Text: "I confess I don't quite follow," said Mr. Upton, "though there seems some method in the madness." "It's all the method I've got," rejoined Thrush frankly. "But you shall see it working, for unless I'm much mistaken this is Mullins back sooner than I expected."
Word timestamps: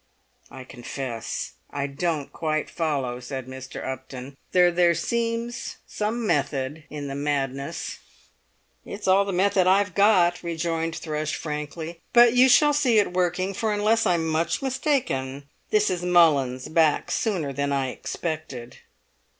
"I 0.49 0.63
confess 0.63 1.51
I 1.69 1.85
don't 1.85 2.33
quite 2.33 2.71
follow," 2.71 3.19
said 3.19 3.45
Mr. 3.45 3.87
Upton, 3.87 4.35
"though 4.51 4.71
there 4.71 4.95
seems 4.95 5.75
some 5.85 6.25
method 6.25 6.85
in 6.89 7.07
the 7.07 7.13
madness." 7.13 7.99
"It's 8.83 9.07
all 9.07 9.25
the 9.25 9.31
method 9.31 9.67
I've 9.67 9.93
got," 9.93 10.41
rejoined 10.41 10.95
Thrush 10.95 11.35
frankly. 11.35 12.01
"But 12.13 12.33
you 12.33 12.49
shall 12.49 12.73
see 12.73 12.97
it 12.97 13.13
working, 13.13 13.53
for 13.53 13.71
unless 13.75 14.07
I'm 14.07 14.25
much 14.27 14.63
mistaken 14.63 15.47
this 15.69 15.91
is 15.91 16.01
Mullins 16.01 16.67
back 16.67 17.11
sooner 17.11 17.53
than 17.53 17.71
I 17.71 17.89
expected." 17.89 18.79